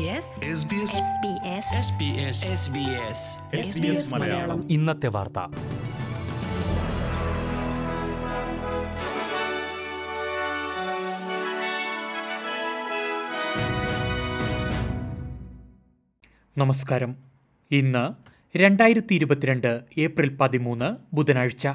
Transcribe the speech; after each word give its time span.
SBS 0.00 0.08
SBS 3.56 4.14
Malayalam. 4.14 4.70
ഇന്നത്തെ 4.70 5.08
വാർത്ത. 5.08 5.38
നമസ്കാരം. 16.58 17.16
ഇന്ന് 17.70 18.12
രണ്ടായിരത്തി 18.58 19.14
ഇരുപത്തിരണ്ട് 19.14 19.80
ഏപ്രിൽ 19.98 20.36
പതിമൂന്ന് 20.36 20.96
ബുധനാഴ്ച. 21.12 21.68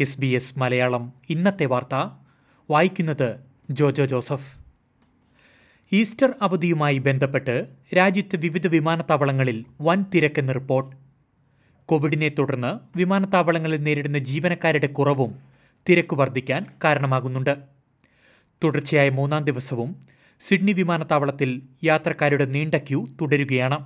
S 0.00 0.20
B 0.20 0.26
S 0.26 0.58
Malayalam. 0.58 1.12
ഇന്നത്തെ 1.28 1.66
വാർത്ത 1.66 2.08
വായിക്കുന്നത് 2.70 3.36
ജോജോ 3.70 4.04
ജോസഫ്. 4.04 4.65
ഈസ്റ്റർ 5.92 6.34
അവധിയുമായി 6.42 6.98
ബന്ധപ്പെട്ട് 6.98 7.66
രാജ്യത്ത് 7.96 8.36
വിവിധ 8.36 8.66
വിമാനത്താവളങ്ങളിൽ 8.66 9.64
വൻ 9.80 10.04
തിരക്കെന്ന് 10.14 10.54
റിപ്പോർട്ട്. 10.54 10.96
കോവിഡിനെ 11.86 12.28
തുടർന്ന് 12.28 12.98
വിമാനത്താവളങ്ങളിൽ 12.98 13.82
നേരിടുന്ന 13.82 14.18
ജീവനക്കാരുടെ 14.18 14.86
കുറവും 14.86 15.38
തിരക്ക് 15.88 16.14
വർദ്ധിക്കാൻ 16.14 16.66
കാരണമാകുന്നുണ്ട്. 16.84 17.56
തുടർച്ചയായ 18.64 19.08
മൂന്നാം 19.08 19.44
ദിവസവും 19.44 19.96
സിഡ്നി 20.40 20.72
വിമാനത്താവളത്തിൽ 20.72 21.62
യാത്രക്കാരുടെ 21.84 22.44
നീണ്ട 22.44 22.74
ക്യൂ 22.74 23.06
തുടരുകയാണ്. 23.20 23.84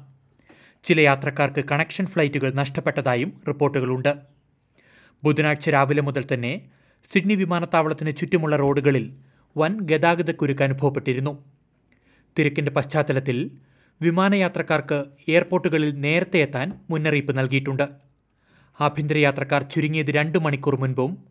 ചില 0.82 1.00
യാത്രക്കാർക്ക് 1.00 1.64
കണക്ഷൻ 1.72 2.06
ഫ്ലൈറ്റുകൾ 2.06 2.52
നഷ്ടപ്പെട്ടതായും 2.52 3.40
റിപ്പോർട്ടുകളുണ്ട്. 3.48 4.16
ബുധനാഴ്ച 5.24 5.70
രാവിലെ 5.70 6.02
മുതൽ 6.02 6.24
തന്നെ 6.34 6.60
സിഡ്നി 7.04 7.34
വിമാനത്താവളത്തിന് 7.34 8.16
ചുറ്റുമുള്ള 8.16 8.56
റോഡുകളിൽ 8.56 9.16
വൻ 9.56 9.80
ഗതാഗതക്കുരുക്ക് 9.80 10.62
അനുഭവപ്പെട്ടിരുന്നു. 10.62 11.49
തിരക്കിന്റെ 12.38 12.70
പശ്ചാത്തലത്തിൽ 12.70 13.50
വിമാനയാത്രക്കാർക്ക് 14.02 15.04
എയർപോർട്ടുകളിൽ 15.28 16.00
നേരത്തെ 16.00 16.38
എത്താൻ 16.38 16.80
മുന്നറിയിപ്പ് 16.90 17.38
നൽകിയിട്ടുണ്ട്. 17.38 17.88
ആഭ്യന്തര 18.80 19.16
യാത്രക്കാർ 19.16 19.62
ചുരുങ്ങിയത് 19.62 20.10
രണ്ട് 20.10 20.38
മണിക്കൂർ 20.38 20.80
മുൻപും 20.80 21.24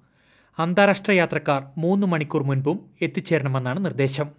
അന്താരാഷ്ട്ര 0.60 1.12
യാത്രക്കാർ 1.12 1.64
മൂന്ന് 1.78 2.08
മണിക്കൂർ 2.08 2.44
മുൻപും 2.44 2.90
എത്തിച്ചേരണമെന്നാണ് 3.02 3.86
നിർദ്ദേശം. 3.86 4.30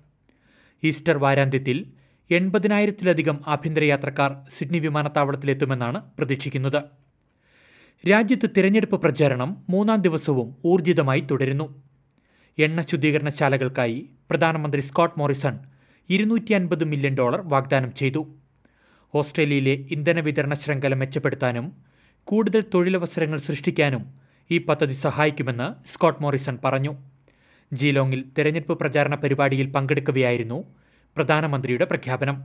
ഈസ്റ്റർ 0.84 1.18
വാരാന്ത്യത്തിൽ 1.18 1.86
എൺപതിനായിരത്തിലധികം 2.30 3.40
ആഭ്യന്തര 3.46 3.84
യാത്രക്കാർ 3.84 4.36
സിഡ്നി 4.50 4.78
വിമാനത്താവളത്തിലെത്തുമെന്നാണ് 4.78 6.02
പ്രതീക്ഷിക്കുന്നത്. 6.18 6.82
രാജ്യത്ത് 8.10 8.50
തിരഞ്ഞെടുപ്പ് 8.56 9.02
പ്രചാരണം 9.02 9.64
മൂന്നാം 9.70 10.02
ദിവസവും 10.02 10.56
ഊർജിതമായി 10.64 11.20
തുടരുന്നു. 11.20 11.82
എണ്ണ 12.58 12.80
ശുദ്ധീകരണശാലകൾക്കായി 12.80 14.10
പ്രധാനമന്ത്രി 14.30 14.80
സ്കോട്ട് 14.80 15.18
മോറിസൺ 15.18 15.58
ഇരുന്നൂറ്റി 16.14 16.52
അൻപത് 16.52 16.84
മില്യൺ 16.84 17.14
ഡോളർ 17.14 17.40
വാഗ്ദാനം 17.40 17.94
ചെയ്തു. 17.94 18.26
ഓസ്ട്രേലിയയിലെ 19.14 19.72
ഇന്ധന 19.90 20.20
വിതരണ 20.20 20.54
ശൃംഖല 20.54 20.94
മെച്ചപ്പെടുത്താനും 20.94 21.72
കൂടുതൽ 22.24 22.64
തൊഴിലവസരങ്ങൾ 22.74 23.38
സൃഷ്ടിക്കാനും 23.38 24.02
ഈ 24.50 24.58
പദ്ധതി 24.58 24.92
സഹായിക്കുമെന്ന് 24.92 25.88
സ്കോട്ട് 25.88 26.22
മോറിസൺ 26.22 26.58
പറഞ്ഞു. 26.64 26.92
ജീലോങ്ങിൽ 27.72 28.24
തെരഞ്ഞെടുപ്പ് 28.38 28.78
പ്രചാരണ 28.78 29.14
പരിപാടിയിൽ 29.14 29.72
പങ്കെടുക്കവെയായിരുന്നു 29.72 30.58
പ്രധാനമന്ത്രിയുടെ 31.16 31.84
പ്രഖ്യാപനം. 31.84 32.36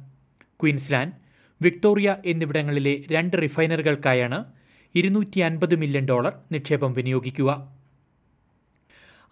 ക്വീൻസ്ലാൻഡ് 0.62 1.16
വിക്ടോറിയ 1.62 2.16
എന്നിവിടങ്ങളിലെ 2.26 3.04
രണ്ട് 3.12 3.38
റിഫൈനറികൾക്കായാണ് 3.42 4.46
ഇരുന്നൂറ്റി 4.96 5.40
അൻപത് 5.40 5.76
മില്യൺ 5.76 6.06
ഡോളർ 6.06 6.34
നിക്ഷേപം 6.52 6.94
വിനിയോഗിക്കുക. 6.94 7.52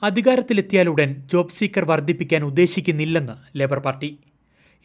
അധികാരത്തിലെത്തിയാലുടൻ 0.01 1.09
ജോബ് 1.25 1.49
സീക്കർ 1.49 1.85
വർദ്ധിപ്പിക്കാൻ 1.85 2.43
ഉദ്ദേശിക്കുന്നില്ലെന്ന് 2.43 3.35
ലേബർ 3.59 3.79
പാർട്ടി. 3.79 4.09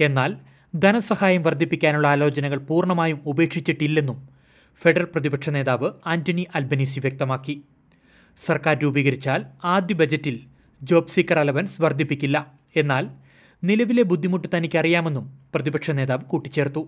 എന്നാൽ 0.01 0.31
ധനസഹായം 0.75 1.43
വർദ്ധിപ്പിക്കാനുള്ള 1.43 2.09
ആലോചനകൾ 2.09 2.59
പൂർണമായും 2.59 3.19
ഉപേക്ഷിച്ചിട്ടില്ലെന്നും 3.27 4.19
ഫെഡറൽ 4.79 5.09
പ്രതിപക്ഷ 5.15 5.49
നേതാവ് 5.49 5.91
ആന്റണി 6.07 6.47
അൽബനീസി 6.55 7.01
വ്യക്തമാക്കി. 7.01 7.55
സർക്കാർ 8.39 8.79
രൂപീകരിച്ചാൽ 8.83 9.41
ആദ്യ 9.65 9.95
ബജറ്റിൽ 9.95 10.37
ജോബ് 10.83 11.09
സീക്കർ 11.09 11.39
അലവൻസ് 11.39 11.83
വർദ്ധിപ്പിക്കില്ല. 11.83 12.37
എന്നാൽ 12.77 13.05
നിലവിലെ 13.63 14.03
ബുദ്ധിമുട്ട് 14.03 14.49
തനിക്കറിയാമെന്നും 14.55 15.25
പ്രതിപക്ഷ 15.55 15.91
നേതാവ് 15.91 16.25
കൂട്ടിച്ചേർത്തു. 16.33 16.83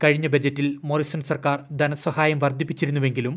കഴിഞ്ഞ 0.00 0.26
ബജറ്റിൽ 0.26 0.66
മോറിസൺ 0.84 1.20
സർക്കാർ 1.20 1.58
ധനസഹായം 1.80 2.38
വർദ്ധിപ്പിച്ചിരുന്നുവെങ്കിലും 2.38 3.36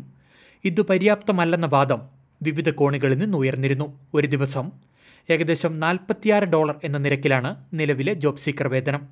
ഇത് 0.64 0.82
പര്യാപ്തമല്ലെന്ന 0.82 1.66
വാദം 1.66 2.02
വിവിധ 2.42 2.70
കോണുകളിൽ 2.70 3.18
നിന്ന് 3.18 3.38
ഉയർന്നിരുന്നു. 3.38 4.00
ഒരു 4.14 4.28
ദിവസം 4.28 4.72
ഏകദേശം 5.30 5.80
നാൽപ്പത്തിയാറ് 5.80 6.44
ഡോളർ 6.44 6.80
എന്ന 6.84 6.98
നിരക്കിലാണ് 6.98 7.56
നിലവിലെ 7.74 8.14
ജോബ് 8.14 8.38
സീക്കർ 8.38 8.68
വേതനം. 8.68 9.10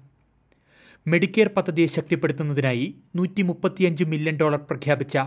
മെഡിക്കെയർ 1.07 1.47
പദ്ധതിയെ 1.47 1.87
ശക്തിപ്പെടുത്തുന്നതിനായി 1.87 2.95
നൂറ്റി 3.15 3.41
മുപ്പത്തിയഞ്ച് 3.41 4.03
മില്യൺ 4.03 4.37
ഡോളർ 4.37 4.59
പ്രഖ്യാപിച്ച 4.59 5.17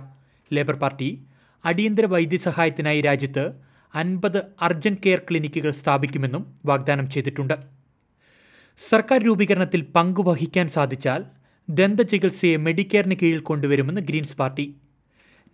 ലേബർ 0.53 0.75
പാർട്ടി 0.75 1.27
അടിയന്തര 1.65 2.07
വൈദ്യസഹായത്തിനായി 2.07 3.01
രാജ്യത്ത് 3.01 3.53
അൻപത് 3.95 4.43
അർജന്റ് 4.63 5.01
കെയർ 5.07 5.19
ക്ലിനിക്കുകൾ 5.19 5.71
സ്ഥാപിക്കുമെന്നും 5.71 6.55
വാഗ്ദാനം 6.67 7.11
ചെയ്തിട്ടുണ്ട്. 7.11 7.55
സർക്കാർ 8.79 9.23
രൂപീകരണത്തിൽ 9.23 9.83
പങ്കുവഹിക്കാൻ 9.83 10.69
സാധിച്ചാൽ 10.69 11.25
ദന്തചികിത്സയെ 11.69 12.57
മെഡിക്കെയറിന് 12.57 13.15
കീഴിൽ 13.23 13.39
കൊണ്ടുവരുമെന്ന് 13.39 14.01
ഗ്രീൻസ് 14.01 14.37
പാർട്ടി. 14.37 14.77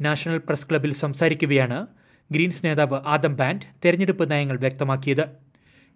നാഷണൽ 0.00 0.38
പ്രസ് 0.38 0.66
ക്ലബിൽ 0.70 0.92
സംസാരിക്കുകയാണ് 0.94 1.86
ഗ്രീൻസ് 2.33 2.66
നേതാവ് 2.66 3.00
ആദം 3.06 3.37
ബാൻഡ് 3.37 3.62
തെരഞ്ഞെടുപ്പ് 3.84 4.31
നയങ്ങൾ 4.31 4.59
വ്യക്തമാക്കിയത്. 4.59 5.28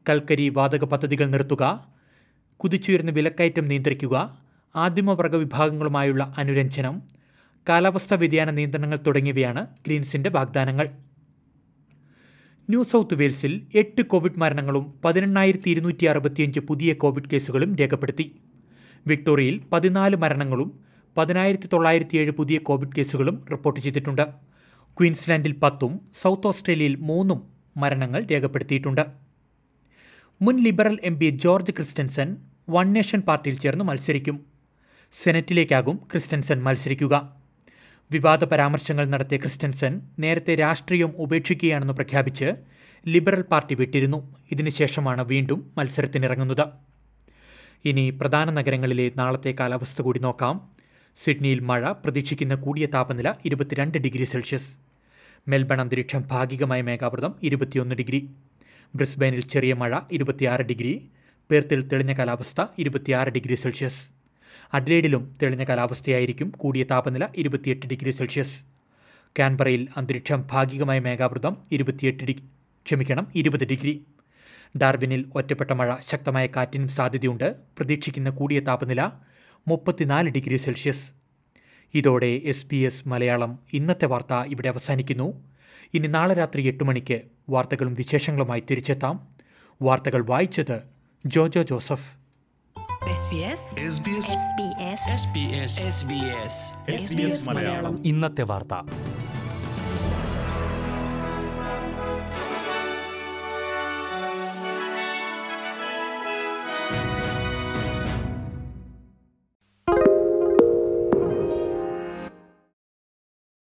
കൽക്കരി 0.09 0.49
വാതക 0.49 0.85
പദ്ധതികൾ 0.85 1.27
നിർത്തുക 1.27 1.93
കുതിച്ചുയർന്ന 2.57 3.11
വിലക്കയറ്റം 3.11 3.69
നിയന്ത്രിക്കുക 3.69 4.39
ആദിമവർഗ 4.77 5.37
വിഭാഗങ്ങളുമായുള്ള 5.37 6.35
അനുരഞ്ജനം 6.39 7.03
കാലാവസ്ഥാ 7.69 8.17
വ്യതിയാന 8.17 8.51
നിയന്ത്രണങ്ങൾ 8.51 8.97
തുടങ്ങിയവയാണ് 8.97 9.67
ഗ്രീൻസിന്റെ 9.87 10.31
വാഗ്ദാനങ്ങൾ. 10.31 10.89
ന്യൂ 12.69 12.83
സൗത്ത് 12.83 13.15
വെയിൽസിൽ 13.15 13.67
എട്ട് 13.75 14.03
കോവിഡ് 14.03 14.39
മരണങ്ങളും 14.39 14.95
പതിനെണ്ണായിരത്തി 15.05 15.71
ഇരുന്നൂറ്റി 15.71 16.05
അറുപത്തിയഞ്ച് 16.05 16.61
പുതിയ 16.61 16.93
കോവിഡ് 16.93 17.31
കേസുകളും 17.33 17.77
രേഖപ്പെടുത്തി. 17.77 18.37
വിക്ടോറിയയിൽ 19.07 19.61
പതിനാല് 19.73 20.17
മരണങ്ങളും 20.17 20.81
പതിനായിരത്തി 21.17 21.69
തൊള്ളായിരത്തി 21.73 22.17
ഏഴ് 22.17 22.31
പുതിയ 22.31 22.59
കോവിഡ് 22.59 22.97
കേസുകളും 22.99 23.45
റിപ്പോർട്ട് 23.51 23.81
ചെയ്തിട്ടുണ്ട്. 23.81 24.52
ക്വീൻസ്ലാൻഡിൽ 25.01 25.53
പത്തും 25.53 26.01
സൗത്ത് 26.23 26.47
ഓസ്ട്രേലിയയിൽ 26.47 26.95
മൂന്നും 26.95 27.49
മരണങ്ങൾ 27.77 28.25
രേഖപ്പെടുത്തിയിട്ടുണ്ട്. 28.25 29.07
മുൻ 30.43 30.65
Liberal 30.65 30.99
M 31.05 31.19
P 31.19 31.31
George 31.31 31.73
Christensen 31.73 32.37
One 32.71 32.93
Nation 32.93 33.21
പാർട്ടിയിൽ 33.21 33.59
ചേർന്ന് 33.59 33.85
മത്സരിക്കും. 33.85 34.47
സെനറ്റിലേക്കാകും 35.13 35.97
ക്രിസ്റ്റൻസൻ 35.97 36.63
മത്സരിക്കുക. 36.63 37.37
വിവാദ 38.11 38.45
പരാമർശങ്ങൾ 38.45 39.07
നടത്തിയ 39.07 39.39
ക്രിസ്റ്റൻസൻ 39.39 40.01
നേരത്തെ 40.19 40.55
രാഷ്ട്രീയം 40.55 41.13
ഉപേക്ഷിക്കുകയാണെന്ന് 41.17 41.93
പ്രഖ്യാപിച്ച് 41.93 42.53
ലിബറൽ 43.09 43.43
പാർട്ടി 43.43 43.75
വിട്ടിരുന്നു. 43.75 44.37
ഇതിനുശേഷമാണ് 44.51 45.25
വീണ്ടും 45.25 45.71
മത്സരത്തിനിറങ്ങുന്നത്. 45.79 46.67
ഇനി 47.85 48.11
പ്രധാന 48.11 48.51
നഗരങ്ങളിലെ 48.51 49.13
നാളത്തെ 49.17 49.55
കാലാവസ്ഥ 49.61 50.03
കൂടി 50.03 50.19
നോക്കാം. 50.19 50.82
സിഡ്നിയിൽ 51.17 51.61
മഴ 51.61 51.93
പ്രതീക്ഷിക്കുന്ന 51.93 52.55
കൂടിയ 52.55 52.87
താപനില 52.87 53.35
ഇരുപത്തിരണ്ട് 53.45 53.99
ഡിഗ്രി 53.99 54.25
സെൽഷ്യസ്. 54.25 54.77
മെൽബൺ 55.49 55.81
അന്തരീക്ഷം 55.81 56.25
ഭാഗികമായ 56.31 56.83
മേഘാവൃതം 56.83 57.35
ഇരുപത്തിയൊന്ന് 57.43 57.95
ഡിഗ്രി. 57.95 58.31
ബ്രിസ്ബെയിനിൽ 58.95 59.41
ചെറിയ 59.41 59.75
മഴ 59.75 59.99
ഇരുപത്തിയാറ് 60.13 60.63
ഡിഗ്രി. 60.63 61.09
പേർത്തിൽ 61.51 61.89
തെളിഞ്ഞ 61.89 62.13
കാലാവസ്ഥ 62.13 62.65
ഇരുപത്തിയാറ് 62.79 63.29
ഡിഗ്രി 63.29 63.55
സെൽഷ്യസ്. 63.55 64.09
അഡ്ലേഡിലും 64.73 65.37
തെളിഞ്ഞ 65.43 65.65
കാലാവസ്ഥയായിരിക്കും 65.65 66.51
കൂടിയ 66.51 66.85
താപനില 66.85 67.29
ഇരുപത്തിയെട്ട് 67.37 67.87
ഡിഗ്രി 67.87 68.11
സെൽഷ്യസ്. 68.11 68.63
കാൻബറയിൽ 69.39 69.89
അന്തരീക്ഷം 69.97 70.47
ഭാഗികമായ 70.53 71.01
മേഘാവൃതം 71.01 71.57
ഇരുപത്തിയെട്ട് 71.73 72.25
ഡിഗ്രി. 72.25 72.45
ക്ഷമിക്കണം 72.87 73.27
ഇരുപത് 73.35 73.65
ഡിഗ്രി. 73.65 74.05
ഡാർബിനിൽ 74.77 75.27
ഒറ്റപ്പെട്ട 75.35 75.71
മഴ 75.71 75.97
ശക്തമായ 76.01 76.47
കാറ്റിനും 76.47 76.89
സാധ്യതയുണ്ട്. 76.89 77.55
പ്രതീക്ഷിക്കുന്ന 77.79 78.31
കൂടിയ 78.31 78.61
താപനില 78.61 79.11
മുപ്പത്തിനാല് 79.69 80.29
ഡിഗ്രി 80.29 80.57
സെൽഷ്യസ്. 80.57 81.13
ഇതോടെ 81.95 82.41
എസ് 82.45 82.67
പി 82.67 82.77
എസ് 82.77 83.09
മലയാളം 83.09 83.59
ഇന്നത്തെ 83.73 84.07
വാർത്ത 84.07 84.35
ഇവിടെ 84.47 84.69
അവസാനിക്കുന്നു. 84.69 85.49
ഇനി 85.95 86.07
നാളെ 86.07 86.35
രാത്രി 86.35 86.63
എട്ട് 86.63 86.85
മണിക്ക് 86.85 87.23
വാർത്തകളും 87.49 87.95
വിശേഷങ്ങളുമായി 87.95 88.63
തിരിച്ചെത്താം. 88.71 89.29
വാർത്തകൾ 89.83 90.25
വായിച്ചത് 90.27 90.83
Jojo 91.27 91.63
Joseph. 91.63 92.23
SBS 93.03 93.59
SBS 96.95 97.49
Malayalam. 97.49 98.03
ഇന്നത്തെ 98.07 98.43
വാർത്ത. 98.43 99.12